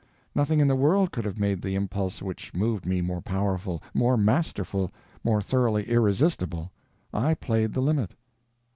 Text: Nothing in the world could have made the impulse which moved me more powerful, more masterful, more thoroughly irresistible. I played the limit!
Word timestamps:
Nothing 0.33 0.59
in 0.59 0.67
the 0.67 0.75
world 0.75 1.11
could 1.11 1.25
have 1.25 1.37
made 1.39 1.61
the 1.61 1.75
impulse 1.75 2.23
which 2.23 2.55
moved 2.55 2.87
me 2.87 3.01
more 3.03 3.21
powerful, 3.21 3.83
more 3.93 4.17
masterful, 4.17 4.89
more 5.23 5.43
thoroughly 5.43 5.83
irresistible. 5.87 6.71
I 7.13 7.35
played 7.35 7.73
the 7.73 7.81
limit! 7.81 8.15